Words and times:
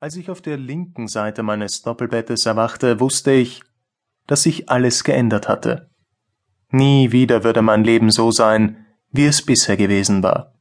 Als 0.00 0.14
ich 0.14 0.30
auf 0.30 0.40
der 0.40 0.56
linken 0.56 1.08
Seite 1.08 1.42
meines 1.42 1.82
Doppelbettes 1.82 2.46
erwachte, 2.46 3.00
wusste 3.00 3.32
ich, 3.32 3.64
dass 4.28 4.44
sich 4.44 4.70
alles 4.70 5.02
geändert 5.02 5.48
hatte. 5.48 5.90
Nie 6.70 7.10
wieder 7.10 7.42
würde 7.42 7.62
mein 7.62 7.82
Leben 7.82 8.10
so 8.10 8.30
sein, 8.30 8.86
wie 9.10 9.24
es 9.24 9.44
bisher 9.44 9.76
gewesen 9.76 10.22
war. 10.22 10.54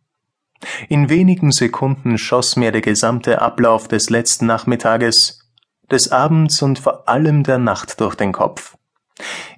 In 0.89 1.09
wenigen 1.09 1.51
Sekunden 1.51 2.17
schoss 2.17 2.55
mir 2.55 2.71
der 2.71 2.81
gesamte 2.81 3.39
Ablauf 3.39 3.87
des 3.87 4.09
letzten 4.09 4.47
Nachmittages, 4.47 5.47
des 5.91 6.11
Abends 6.11 6.63
und 6.63 6.79
vor 6.79 7.07
allem 7.07 7.43
der 7.43 7.59
Nacht 7.59 8.01
durch 8.01 8.15
den 8.15 8.31
Kopf. 8.31 8.75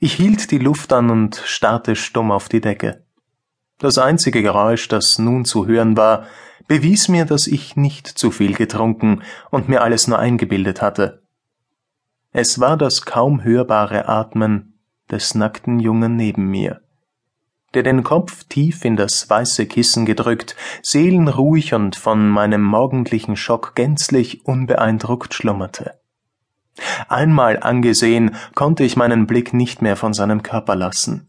Ich 0.02 0.14
hielt 0.14 0.52
die 0.52 0.58
Luft 0.58 0.92
an 0.92 1.10
und 1.10 1.42
starrte 1.46 1.96
stumm 1.96 2.32
auf 2.32 2.50
die 2.50 2.60
Decke. 2.60 3.06
Das 3.80 3.98
einzige 3.98 4.42
Geräusch, 4.42 4.90
das 4.90 5.20
nun 5.20 5.46
zu 5.46 5.66
hören 5.66 5.96
war, 5.96 6.26
bewies 6.68 7.08
mir, 7.08 7.24
dass 7.24 7.48
ich 7.48 7.78
nicht 7.78 8.08
zu 8.08 8.30
viel 8.30 8.54
getrunken 8.54 9.24
und 9.52 9.70
mir 9.70 9.82
alles 9.82 10.08
nur 10.08 10.20
eingebildet 10.20 10.82
hatte. 10.82 11.24
Es 12.32 12.60
war 12.60 12.76
das 12.76 13.06
kaum 13.06 13.44
hörbare 13.44 14.10
Atmen 14.10 14.80
des 15.10 15.34
nackten 15.34 15.80
Jungen 15.80 16.18
neben 16.18 16.48
mir, 16.48 16.82
der 17.74 17.84
den 17.84 18.04
Kopf 18.04 18.44
tief 18.44 18.84
in 18.84 18.98
das 18.98 19.30
weiße 19.30 19.66
Kissen 19.66 20.06
gedrückt, 20.06 20.58
seelenruhig 20.84 21.74
und 21.74 21.96
von 21.96 22.28
meinem 22.28 22.62
morgendlichen 22.62 23.38
Schock 23.38 23.76
gänzlich 23.76 24.46
unbeeindruckt 24.46 25.34
schlummerte. 25.34 25.94
Einmal 27.08 27.64
angesehen, 27.64 28.36
konnte 28.56 28.84
ich 28.84 28.98
meinen 28.98 29.26
Blick 29.26 29.54
nicht 29.54 29.82
mehr 29.82 29.96
von 29.96 30.14
seinem 30.14 30.44
Körper 30.44 30.76
lassen. 30.76 31.29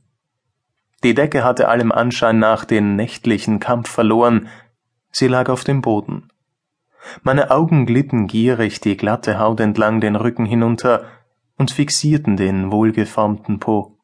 Die 1.03 1.15
Decke 1.15 1.45
hatte 1.45 1.69
allem 1.69 1.93
Anschein 1.93 2.39
nach 2.39 2.65
den 2.65 2.97
nächtlichen 2.97 3.59
Kampf 3.59 3.91
verloren, 3.91 4.49
sie 5.11 5.29
lag 5.29 5.49
auf 5.49 5.65
dem 5.65 5.81
Boden. 5.81 6.29
Meine 7.23 7.51
Augen 7.51 7.87
glitten 7.87 8.27
gierig 8.27 8.81
die 8.81 8.97
glatte 8.97 9.39
Haut 9.39 9.61
entlang 9.61 10.01
den 10.01 10.15
Rücken 10.15 10.45
hinunter 10.45 11.05
und 11.57 11.71
fixierten 11.71 12.37
den 12.37 12.71
wohlgeformten 12.71 13.59
Po. 13.61 13.99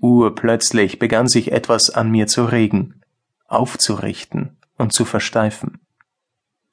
Urplötzlich 0.00 0.98
begann 0.98 1.26
sich 1.26 1.52
etwas 1.52 1.90
an 1.90 2.10
mir 2.10 2.26
zu 2.26 2.44
regen, 2.44 3.00
aufzurichten 3.46 4.58
und 4.76 4.92
zu 4.92 5.04
versteifen. 5.04 5.80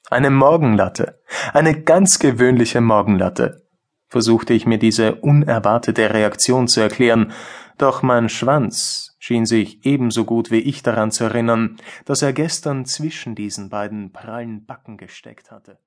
Eine 0.10 0.30
Morgenlatte, 0.30 1.20
eine 1.54 1.82
ganz 1.82 2.20
gewöhnliche 2.20 2.82
Morgenlatte, 2.82 3.64
versuchte 4.08 4.54
ich 4.54 4.68
mir 4.68 4.78
diese 4.78 5.16
unerwartete 5.16 6.14
Reaktion 6.14 6.68
zu 6.68 6.82
erklären, 6.82 7.32
doch 7.78 8.04
mein 8.04 8.30
Schwanz 8.30 9.15
schien 9.26 9.48
sich 9.48 9.84
ebenso 9.88 10.24
gut 10.24 10.52
wie 10.52 10.60
ich 10.60 10.84
daran 10.84 11.10
zu 11.12 11.24
erinnern, 11.24 11.78
dass 12.06 12.22
er 12.22 12.32
gestern 12.32 12.86
zwischen 12.86 13.34
diesen 13.34 13.70
beiden 13.70 14.12
prallen 14.12 14.68
Backen 14.68 14.98
gesteckt 14.98 15.50
hatte 15.50 15.80